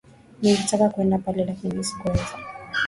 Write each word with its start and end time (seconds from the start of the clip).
Nilitaka 0.41 0.89
kuenda 0.89 1.17
pale, 1.17 1.45
lakini 1.45 1.83
sikuweza. 1.83 2.37